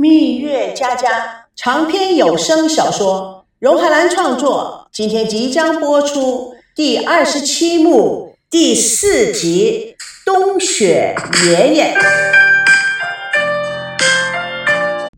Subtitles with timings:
[0.00, 11.96] 蜜月佳佳长篇有声小说，荣海兰创作，今天即将播出第二十七幕第四集《冬雪爷爷》。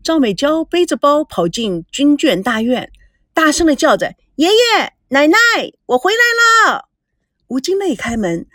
[0.01, 2.91] 赵美娇背着包跑进军眷大院，
[3.35, 5.37] 大声的叫着：“爷爷奶奶，
[5.85, 6.85] 我回来了！”
[7.49, 8.47] 吴金妹开门，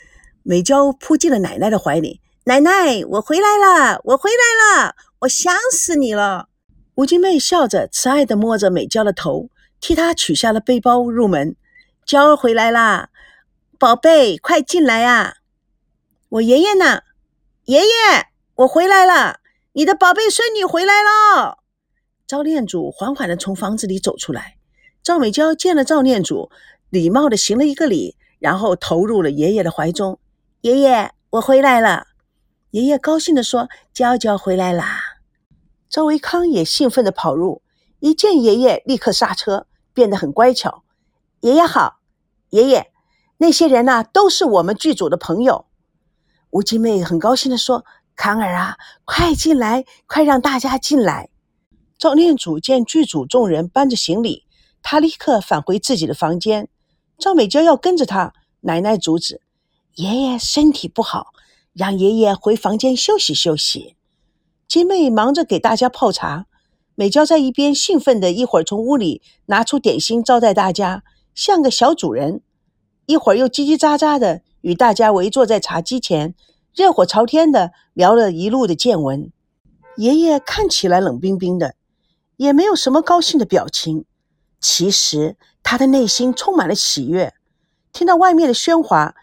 [0.43, 6.49] 美娇扑进了奶奶的怀里：“奶奶，我回来了，我回来了，我想死你了！”
[6.97, 9.51] 吴金妹笑着，慈爱的摸着美娇的头，
[9.81, 11.57] 替她取下了背包，入门
[12.07, 13.11] ：“娇儿回来啦，
[13.79, 15.35] 宝贝，快进来啊！
[16.29, 17.03] 我爷爷呢？
[17.65, 17.87] 爷爷，
[18.55, 19.41] 我回来了。”
[19.77, 21.59] 你的宝贝孙女回来了。
[22.27, 24.57] 赵念祖缓缓地从房子里走出来。
[25.03, 26.51] 赵美娇见了赵念祖，
[26.89, 30.19] 礼貌地行了一个礼，然后投入了爷爷的怀中。
[30.63, 32.07] 爷爷，我回来了。
[32.71, 35.01] 爷爷高兴地说：“娇娇回来啦。”
[35.89, 37.63] 赵维康也兴奋地跑入，
[38.01, 40.83] 一见爷爷立刻刹车，变得很乖巧。
[41.41, 42.01] 爷爷好，
[42.51, 42.93] 爷爷，
[43.39, 45.67] 那些人呐，都是我们剧组的朋友。
[46.51, 47.85] 吴金妹很高兴地说。
[48.19, 51.29] 康儿啊，快进来，快让大家进来！
[51.99, 54.47] 赵念祖见剧组众人搬着行李，
[54.81, 56.71] 他立刻返回自己的房间。
[57.19, 59.43] 赵美娇要跟着他，奶奶阻止
[59.97, 61.35] ：“爷爷身体不好，
[61.75, 63.96] 让爷爷回房间休息休息。”
[64.69, 66.47] 金妹忙着给大家泡茶，
[66.97, 72.41] 美娇在一边兴奋的，一会儿从屋里拿出点心招待大家，像个小主人；
[73.07, 76.35] 一会儿又叽叽喳喳的与大家围坐在茶几前。
[76.75, 79.33] 热火朝天的聊了一路的见闻，
[79.97, 81.75] 爷爷看起来冷冰冰的，
[82.37, 84.05] 也没有什么高兴的表情。
[84.61, 87.33] 其实他的内心充满了喜悦。
[87.93, 89.15] 听到外面的喧哗，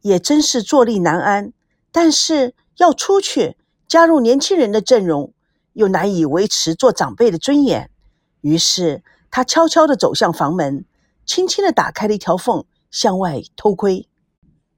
[0.00, 1.52] 也真是坐立难安。
[1.92, 3.56] 但是要出去
[3.94, 5.32] 加入年轻人的阵容，
[5.72, 7.92] 又难以维持做长辈的尊严。
[8.40, 10.84] 于是他悄悄地走向房门，
[11.24, 14.08] 轻轻地打开了一条缝，向外偷窥。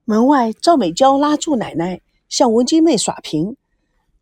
[0.05, 2.03] 门外，赵美娇拉住奶奶。
[2.29, 3.57] 向文金妹耍贫，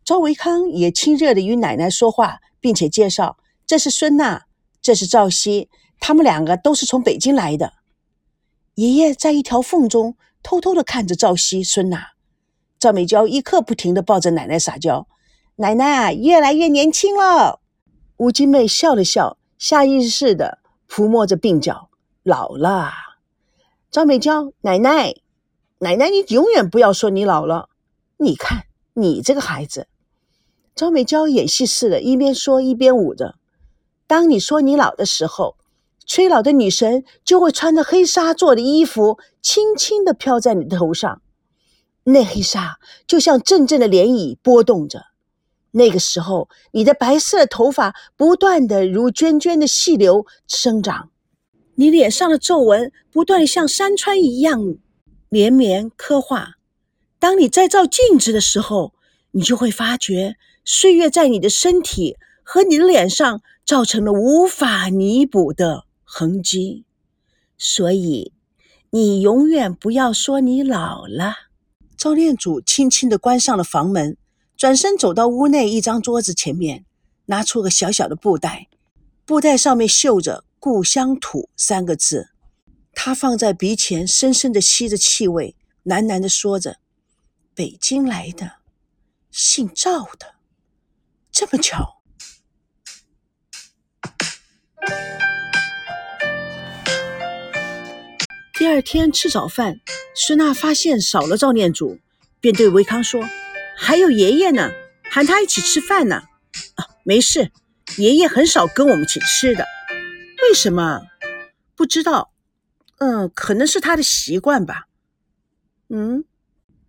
[0.05, 3.35] 赵维康也亲热地与奶奶说话，并且介绍
[3.67, 4.45] ：“这是孙娜，
[4.81, 5.69] 这是赵熙，
[5.99, 7.73] 他们两个都是从北京来的。”
[8.75, 12.14] 爷爷在一条缝中偷偷地看着赵熙、孙娜。
[12.79, 15.07] 赵美娇一刻不停地抱着奶奶撒娇
[15.57, 17.59] ：“奶奶啊，越来越年轻了。”
[18.17, 20.59] 吴金妹笑了笑，下意识地
[20.89, 21.89] 抚摸着鬓角
[22.23, 22.91] ：“老了。”
[23.89, 25.15] 赵美娇：“奶奶，
[25.79, 27.69] 奶奶，你永远不要说你老了。”
[28.17, 28.63] 你看，
[28.93, 29.87] 你这个孩子，
[30.75, 33.35] 赵美娇演戏似的，一边说一边舞着。
[34.07, 35.57] 当你说你老的时候，
[36.05, 41.21] 催老的女神就会穿着黑纱做的衣服，轻轻地飘在你的头上。
[42.05, 45.07] 那黑纱就像阵阵的涟漪波动着。
[45.71, 51.09] 那个时候，你的白色头发不断的如涓涓的细流生长，
[51.75, 54.77] 你脸上的皱纹不断的像山川一样
[55.27, 56.53] 连绵刻画。
[57.19, 58.93] 当你再照镜子的时候，
[59.31, 66.85] 你就会发觉岁月在你的身体和你的脸上造成了无法弥补的痕迹。
[67.57, 68.31] 所以，
[68.91, 71.33] 你永远不要说你老了。
[71.97, 74.17] 赵念祖轻轻地关上了房门，
[74.57, 76.85] 转身走到屋内一张桌子前面，
[77.25, 78.67] 拿出个小小的布袋，
[79.25, 82.29] 布袋上面绣着“故乡土”三个字。
[82.93, 86.77] 他放在鼻前，深深地吸着气味，喃喃地说着。
[87.53, 88.57] 北京来的，
[89.31, 90.35] 姓赵的，
[91.31, 92.01] 这么巧。
[98.65, 99.79] 第二天吃早饭，
[100.15, 101.99] 孙娜发现少了赵念祖，
[102.41, 103.23] 便对维康说
[103.77, 104.71] ：“还有爷爷呢，
[105.03, 106.23] 喊他一起吃饭呢。”
[106.73, 107.51] 啊，没事，
[107.97, 109.67] 爷爷很少跟我们一起吃的。
[110.41, 111.03] 为什么？
[111.75, 112.31] 不知道。
[112.97, 114.87] 嗯，可能是他的习惯吧。
[115.89, 116.25] 嗯。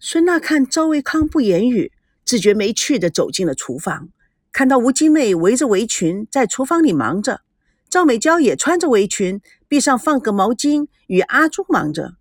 [0.01, 1.93] 孙娜看赵维康不言语，
[2.25, 4.09] 自觉没趣的走进了厨房，
[4.51, 7.43] 看到吴金妹围着围裙在厨房里忙着，
[7.91, 12.15] 赵美娇也穿着围裙，壁上放个毛巾，与阿朱忙着。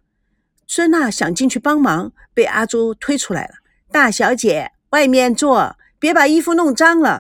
[0.67, 3.55] 孙娜想进去帮忙，被阿朱推出来了。
[3.91, 7.19] 大小姐，外面坐，别把衣服弄脏了。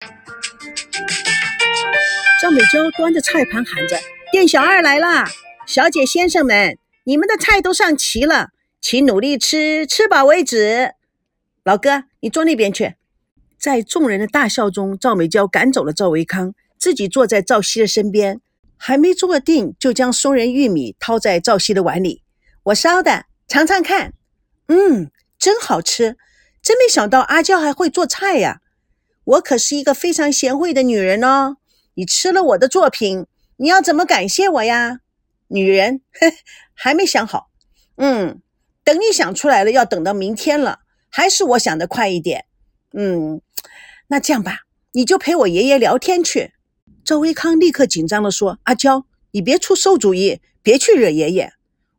[2.41, 3.97] 赵美娇端着菜盘喊着
[4.31, 5.25] ：“店小二来啦！
[5.65, 8.49] 小姐先生们，你们的菜都上齐了。”
[8.81, 10.91] 请努力吃，吃饱为止。
[11.63, 12.95] 老哥，你坐那边去。
[13.57, 18.41] 在众人的大笑中，赵美娇赶走了赵维康，自己坐在赵熙的身边，
[18.85, 22.21] 还没坐定，就将松仁玉米掏在赵熙的碗里。
[22.63, 24.13] 我烧的，尝尝看。
[24.67, 25.09] 嗯，
[25.39, 26.17] 真好吃。
[26.61, 28.59] 真没想到阿娇还会做菜呀。
[29.23, 31.55] 我可是一个非常贤惠的女人哦。
[31.93, 33.25] 你吃了我的作品，
[33.55, 34.99] 你要怎么感谢我呀？
[35.47, 36.33] 女人，嘿，
[36.75, 37.51] 还没想好。
[37.95, 38.41] 嗯，
[38.83, 40.79] 等你想出来了，要等到明天了。
[41.09, 42.43] 还是我想的快一点。
[42.91, 43.41] 嗯，
[44.07, 46.52] 那这样吧，你就陪我爷爷聊天去。
[47.05, 51.51] 赵维康立刻紧张地说：“阿娇，你别出馊主意，别去惹爷爷。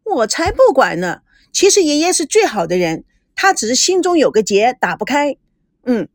[0.05, 1.21] 我才不管呢。
[1.53, 3.05] 其实爷爷是最好的人，
[3.35, 5.37] 他只是心中有个结打不开。
[5.85, 6.09] 嗯，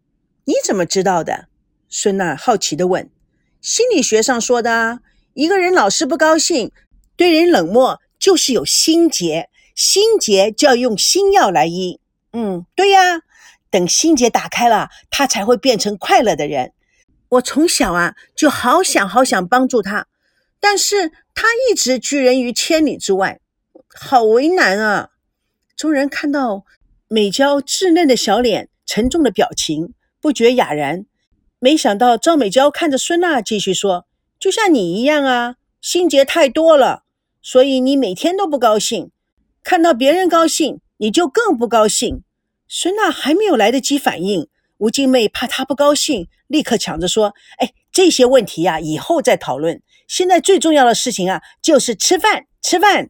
[0.46, 1.50] 你怎么知道的？”
[1.88, 3.10] 孙娜好奇地问。
[3.62, 5.00] “心理学上说的啊，
[5.34, 6.72] 一个人老是不高兴，
[7.16, 9.50] 对人冷漠，就是有心结。
[9.76, 12.00] 心结就要用心药来医。
[12.34, 13.22] 嗯，对呀，
[13.70, 16.74] 等心结打开了，他才会变成快乐的人。”
[17.30, 20.08] 我从小啊就好想好想帮助他，
[20.60, 23.40] 但是他一直拒人于千里之外，
[23.94, 25.10] 好为难啊！
[25.76, 26.66] 众人看到
[27.08, 31.06] 美娇稚嫩的小脸、沉重的表情，不觉哑然。
[31.60, 34.08] 没想到赵美娇看着孙娜继续说
[34.40, 37.04] ：“就像你一样啊，心结太多了，
[37.42, 39.12] 所以你每天都不高兴。
[39.64, 42.24] 看到别人高兴，你就更不高兴。”
[42.68, 44.48] 孙娜还没有来得及反应。
[44.80, 49.82] 吴金妹怕他不高兴，立刻抢着说：“哎，这些问题呀，以后再讨论。
[50.08, 53.10] 现在最重要的事情啊，就是吃饭，吃饭。”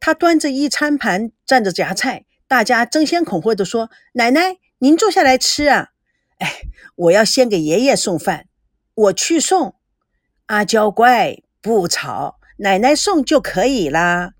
[0.00, 5.90] 他端着一餐盘，站着夹菜，大家争先恐后的说：“奶奶，您坐下来吃啊！”
[6.40, 6.62] 哎，
[6.96, 8.46] 我要先给爷爷送饭，
[8.94, 9.76] 我去送。
[10.46, 14.32] 阿娇乖，不吵，奶奶送就可以啦。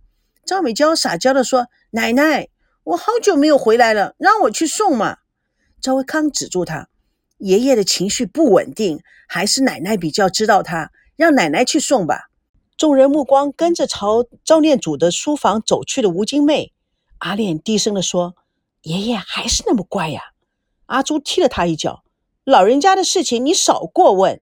[0.45, 2.49] 赵美娇撒娇的说：“奶奶，
[2.85, 5.19] 我好久没有回来了，让我去送嘛。”
[5.83, 6.89] 赵维康止住他，
[7.39, 12.29] 爷爷的情绪不稳定，还是奶奶比较知道他，让奶奶去送吧。
[12.77, 16.73] 众人目光跟着朝赵念祖的书房走去的吴金妹，
[17.19, 18.37] 阿莲低声的说
[18.83, 20.21] ：“爷爷还是那么乖呀。”
[20.87, 22.05] 阿朱踢了他一脚
[22.47, 24.41] ：“老人家的事情你少过问。”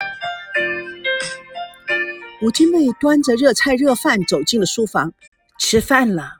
[2.41, 5.13] 吴金妹端着热菜热饭走进了书房，
[5.59, 6.31] 吃饭了。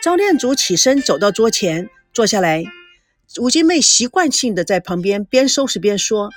[0.00, 2.62] 赵念祖起身走到桌前，坐下来。
[3.38, 6.30] 吴金妹习惯性的在旁边边收拾边说：“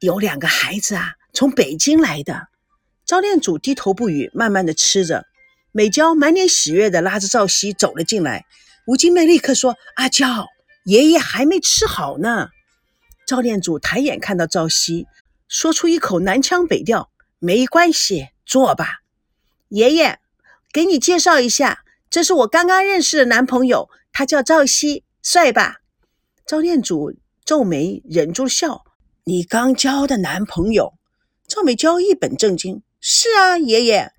[0.00, 2.48] 有两个孩子啊，从北京来的。”
[3.04, 5.26] 赵念祖低头不语，慢慢的吃着。
[5.72, 8.46] 美娇满脸喜悦的拉着赵熙走了进来。
[8.86, 10.46] 吴金妹立刻说：“阿娇，
[10.84, 12.48] 爷爷还没吃好呢。”
[13.26, 15.06] 赵念祖抬眼看到赵熙，
[15.48, 19.00] 说出一口南腔北调：“没关系，坐吧。
[19.68, 20.18] 爷爷，
[20.72, 25.76] 给你介绍一下，这是我刚刚认识的男朋友，他叫赵熙，帅吧？”
[26.50, 27.14] 赵念祖
[27.44, 28.82] 皱眉，忍住笑
[29.22, 30.94] ：“你刚交的男朋友？”
[31.46, 34.10] 赵美娇一本正经：“是啊，爷爷。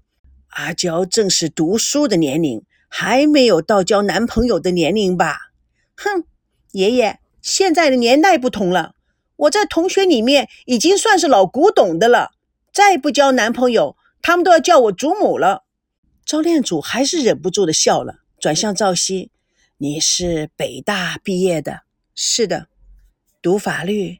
[0.52, 5.36] 阿娇正是读书的年龄，还没有到交男朋友的年龄吧
[5.98, 6.24] ？”“哼，
[6.72, 8.96] 爷爷，现在的年代不同了，
[9.36, 12.30] 我在同学里面已经算是老古董的了。
[12.72, 15.66] 再不交男朋友，他们都要叫我祖母了。”
[16.26, 19.32] 赵念祖还是忍不住的笑了，转向赵熙
[19.80, 21.82] ：“你是北大毕业的？”
[22.24, 22.68] 是的，
[23.42, 24.20] 读法律。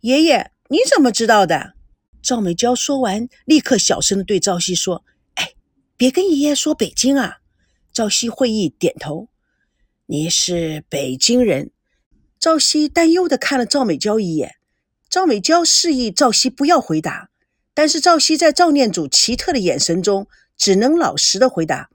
[0.00, 1.74] 爷爷，你怎么知道的？
[2.20, 5.04] 赵美娇说完，立刻小声的对赵熙说
[5.38, 5.52] ：“哎，
[5.96, 7.38] 别跟爷爷说北京啊。”
[7.94, 9.28] 赵熙会意点头
[10.06, 11.70] ：“你是北京人。”
[12.40, 14.56] 赵熙担忧的看了赵美娇一眼。
[15.08, 17.30] 赵美娇示意赵熙不要回答，
[17.72, 21.90] 但是赵熙在赵念祖奇特的眼神中，只能老实的回答：“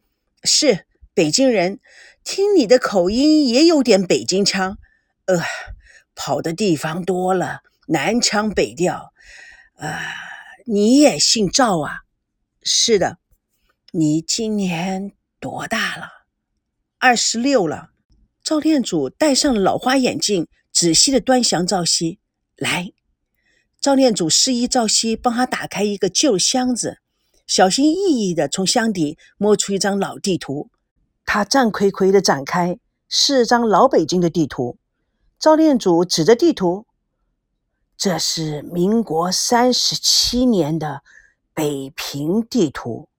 [0.45, 1.81] 是北京人，
[2.23, 4.77] 听你的口音也有点北京腔。”
[5.25, 5.41] 呃，
[6.13, 9.13] 跑的地方多了，南腔北调。
[9.77, 9.99] 呃，
[10.65, 12.01] 你也姓赵啊？
[12.61, 13.17] 是的。
[13.91, 16.09] 你今年多大了？
[16.99, 17.89] 二十六了。
[18.43, 22.19] 赵店主戴上老花眼镜，仔细的端详赵熙。
[22.57, 22.91] 来，
[23.81, 26.99] 赵店主示意赵熙帮他打开一个旧箱子，
[27.47, 30.69] 小心翼翼的从箱底摸出一张老地图。
[31.25, 32.77] 他战魁魁的展开，
[33.09, 34.77] 是张老北京的地图。
[35.37, 36.85] 赵念祖指着地图
[37.97, 41.01] ：“这是民国三十七年的
[41.53, 43.09] 北平地图。”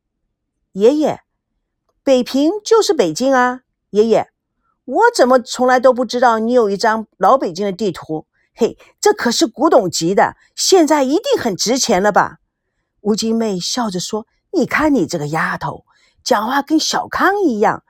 [0.72, 1.20] 爷爷，
[2.02, 3.60] 北平就是北京啊！
[3.90, 4.28] 爷爷，
[4.84, 8.26] 我怎么从来都不知道你有一张老北京的地图？
[8.54, 12.38] 嘿，这可是古董级的，现在一定很值钱了吧？
[13.02, 15.84] 吴金妹笑着说：“你看你这个丫头，
[16.24, 17.84] 讲话跟小康一样，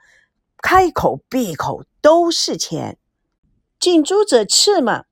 [0.61, 2.97] 开口闭口都是钱。”
[3.79, 5.03] 近朱者赤嘛。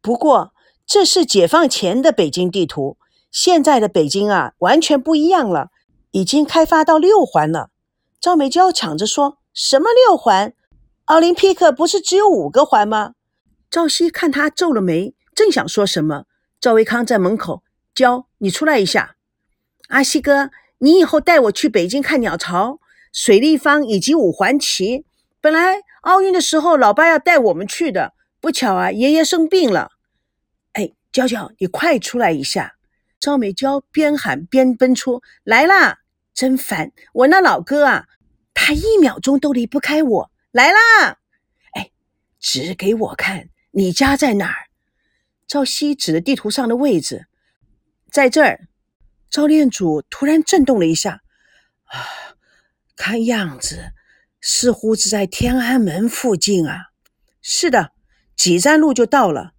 [0.00, 0.52] 不过
[0.86, 2.96] 这是解放前的北京地图，
[3.30, 5.70] 现在的北京啊，完全不一样了，
[6.12, 7.70] 已经开发到六环了。
[8.20, 10.54] 赵美娇抢着说：“什么六环？
[11.06, 13.14] 奥林匹克不是只有五个环吗？”
[13.70, 16.24] 赵熙看他皱了眉，正想说什么，
[16.60, 17.62] 赵维康在门口
[17.94, 19.16] 娇：“你出来一下。”
[19.88, 22.78] 阿西哥，你以后带我去北京看鸟巢、
[23.12, 25.04] 水立方以及五环旗。
[25.40, 29.90] 本来奥运的时候，老爸要带我们去的，不巧啊，爷爷生病了。
[30.72, 32.76] 哎，娇娇，你快出来一下！
[33.20, 35.98] 赵美娇边喊边奔出来啦，
[36.32, 36.92] 真烦！
[37.12, 38.06] 我那老哥啊，
[38.54, 40.30] 他一秒钟都离不开我。
[40.50, 41.18] 来啦！
[41.72, 41.90] 哎，
[42.40, 44.68] 指给我看，你家在哪儿？
[45.46, 47.26] 赵熙指着地图上的位置，
[48.10, 48.66] 在这儿。
[49.28, 51.20] 赵念祖突然震动了一下，
[51.84, 52.00] 啊，
[52.96, 53.92] 看样子
[54.40, 56.90] 似乎是在天安门附近啊。
[57.42, 57.92] 是的，
[58.36, 59.52] 几站路就到了。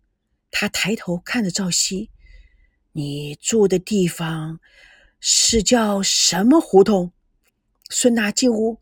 [0.52, 2.10] 他抬头看着赵熙
[2.94, 4.60] ：“你住的地方
[5.20, 7.14] 是叫什么胡同？”
[7.90, 8.80] 孙娜进屋：“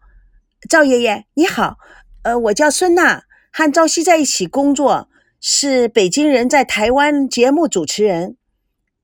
[0.69, 1.77] 赵爷爷你好，
[2.23, 8.37] 呃，我叫孙娜，和赵熙在一起工作。”是北京人在台湾节目主持人，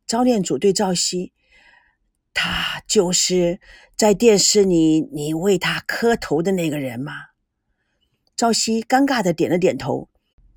[0.07, 1.31] 赵念祖对赵熙，
[2.33, 3.59] 他就是
[3.95, 7.13] 在电视里你为他磕头的那个人吗？
[8.35, 10.09] 赵熙尴尬的点了点头。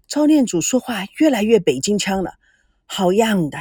[0.08, 2.34] 赵念祖说话越来越北京腔了，
[2.84, 3.58] 好样的！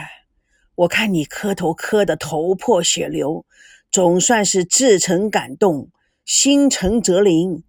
[0.76, 3.46] 我看你磕头磕的头破血流，
[3.92, 5.90] 总算是至诚感动，
[6.24, 7.64] 心诚则灵，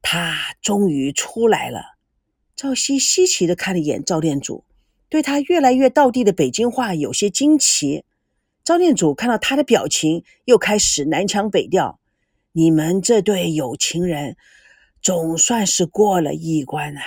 [0.00, 1.96] 他终于出来了。
[2.56, 4.64] 赵熙稀奇的看了一眼赵念祖，
[5.08, 8.04] 对他越来越道地的北京话有些惊奇。
[8.64, 12.00] 赵念祖看到他的表情，又开始南腔北调
[12.52, 14.38] ：“你们这对有情人，
[15.02, 17.02] 总算是过了一关啊，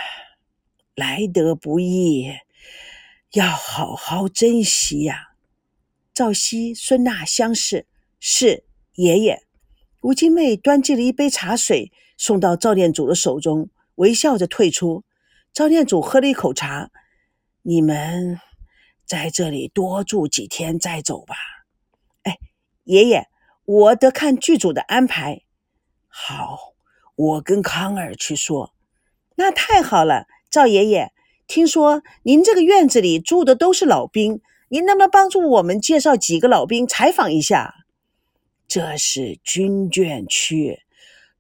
[0.94, 2.32] 来得不易，
[3.32, 5.30] 要好好珍惜呀。”
[6.14, 7.88] 赵熙、孙娜相视，
[8.20, 9.42] 是爷爷。
[10.02, 15.04] 吴金妹端进了一杯茶水，送到赵念祖的手中，微笑着退出。
[15.52, 16.92] 赵念祖喝了一口茶，
[17.64, 18.40] 你们
[19.08, 21.36] 在这里多住几天再走吧。
[22.24, 22.38] 哎，
[22.84, 23.28] 爷爷，
[23.66, 25.44] 我得看剧组的安排。
[26.08, 26.74] 好，
[27.16, 28.74] 我跟康儿去说。
[29.36, 31.14] 那太好了，赵爷爷。
[31.48, 37.74] 听说您这个院子里住的都是老兵，您能不能帮助我们介绍几个老兵采访一下？
[38.68, 40.82] 这是军眷区，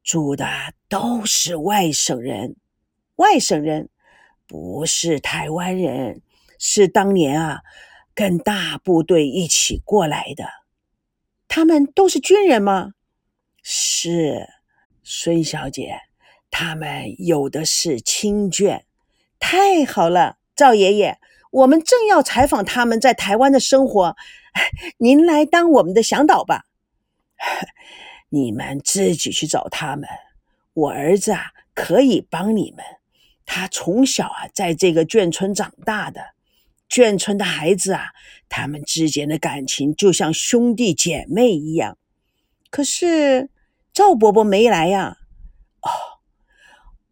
[0.01, 0.47] 住的
[0.87, 2.55] 都是外省人，
[3.17, 3.89] 外省人。
[4.49, 6.21] 不是台湾人，
[6.57, 7.61] 是当年啊
[8.13, 10.45] 跟大部队一起过来的。
[11.47, 12.93] 他们都是军人吗？
[13.63, 14.47] 是，
[15.03, 15.99] 孙小姐，
[16.49, 18.83] 他们有的是亲眷。
[19.39, 21.19] 太好了，赵爷爷，
[21.51, 24.15] 我们正要采访他们在台湾的生活，
[24.97, 26.65] 您来当我们的向导吧。
[28.29, 30.09] 你们自己去找他们，
[30.73, 32.83] 我儿子啊可以帮你们。
[33.45, 36.21] 他从小啊，在这个眷村长大的，
[36.89, 38.11] 眷村的孩子啊，
[38.49, 41.97] 他们之间的感情就像兄弟姐妹一样。
[42.69, 43.49] 可是
[43.93, 45.17] 赵伯伯没来呀？
[45.81, 45.89] 哦，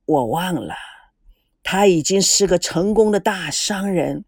[0.05, 0.75] 我忘了，
[1.63, 4.25] 他已经是个成功的大商人，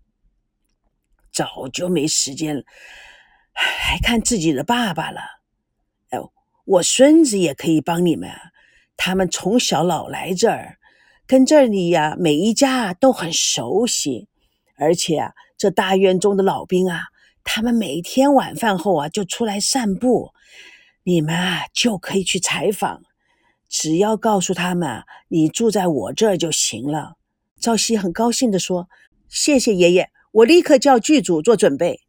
[1.31, 2.63] 早就没时间
[3.53, 5.21] 还看自己的爸爸了。
[6.09, 6.19] 哎，
[6.65, 8.29] 我孙子也可以帮你们，
[8.95, 10.77] 他们从小老来这儿。
[11.25, 14.29] 跟这里呀，每一家都很熟悉，
[14.77, 17.05] 而且啊，这大院中的老兵啊，
[17.43, 20.31] 他们每天晚饭后啊就出来散步，
[21.03, 23.01] 你们啊就可以去采访，
[23.67, 27.15] 只要告诉他们你住在我这儿就行了。
[27.59, 28.87] 赵熙很高兴地说
[29.27, 32.01] ：“谢谢爷爷，我立刻叫剧组做准备。”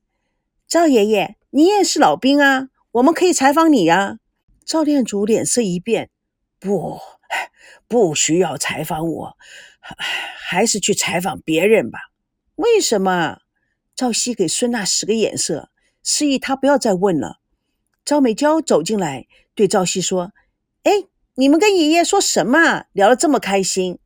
[0.69, 4.19] 赵爷爷，你也是老兵啊，我们可以采访你呀。
[4.65, 6.11] 赵店主脸色一变，
[6.61, 7.01] 不。
[7.89, 9.37] 不需要采访我，
[10.49, 11.99] 还是去采访别人吧。
[12.59, 13.39] 为什么？
[13.95, 15.71] 赵熙给孙娜使个眼色，
[16.03, 17.39] 示意她不要再问了。
[18.05, 20.33] 赵美娇走进来，对赵熙说
[20.83, 21.05] ：“哎，
[21.37, 22.87] 你们跟爷爷说什么？
[22.93, 24.01] 聊得这么开心？”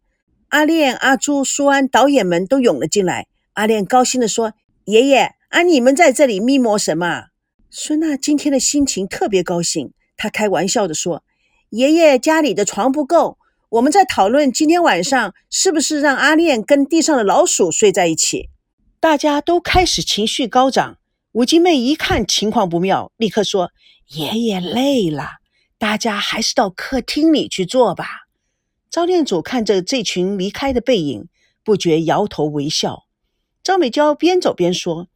[0.49, 3.27] 阿炼、阿朱、苏安导演们都涌了进来。
[3.55, 4.53] 阿炼高兴地说
[4.85, 7.29] ：“爷爷，啊，你们在这里密谋什么？”
[7.71, 11.25] 孙娜今天的心情特别高兴，她开玩笑地说。
[11.71, 13.39] 爷爷家里的床不够，
[13.73, 18.51] 我们在讨论今天晚上是不是让阿念跟地上的老鼠睡在一起。
[19.01, 20.99] 大家都开始情绪高涨。
[21.33, 23.71] 吴金妹一看情况不妙，立刻说
[24.13, 25.37] ：“爷爷累了，
[25.79, 28.05] 大家还是到客厅里去坐吧。”
[28.93, 31.29] 赵念祖看着这群离开的背影，
[31.65, 33.05] 不觉摇头微笑。
[33.63, 35.09] 赵美娇边走边说：“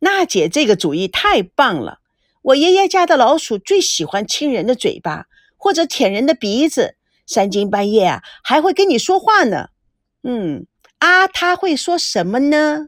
[0.00, 2.00] 娜姐这个主意太棒了，
[2.42, 5.24] 我爷爷家的老鼠最喜欢亲人的嘴巴。”
[5.56, 9.68] 或者舔人的鼻子，三更半夜啊，还会跟你说话呢。
[10.22, 10.66] 嗯，
[10.98, 12.86] 啊，他会说什么呢？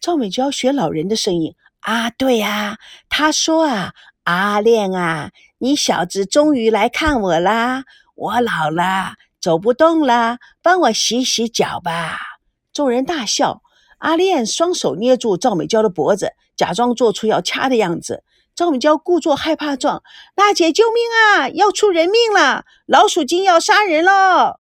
[0.00, 3.92] 赵美娇学老人的声音啊，对呀，他说啊，
[4.24, 12.18] 阿练啊，你小子终于来看我啦，我老了，走不动了，帮我洗洗脚吧。
[12.72, 13.62] 众人大笑。
[13.98, 18.22] 阿练双手捏住赵美娇的脖子，假装做出要掐的样子。
[18.56, 20.02] 赵敏娇故作害怕状
[20.34, 21.50] ：“大姐，救命啊！
[21.50, 24.58] 要出人命了，老鼠精要杀人了！”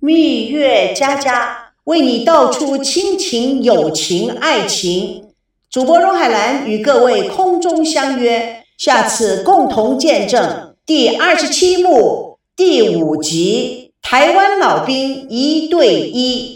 [0.00, 5.30] 蜜月佳佳为你道出亲情、友情、爱情。
[5.70, 13.94] 主播荣海兰与各位空中相约，下次共同见证第二十七幕第五集。
[14.02, 16.46] 台湾老兵一对一。